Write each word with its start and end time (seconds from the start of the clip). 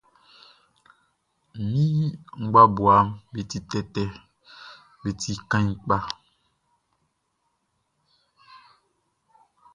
Mi 1.69 1.83
ngbabuaʼm 2.43 3.07
be 3.31 3.41
ti 3.49 3.57
tɛtɛ, 3.69 4.03
be 5.01 5.09
ti 5.21 5.31
kaan 5.49 5.67
kpa. 5.79 5.97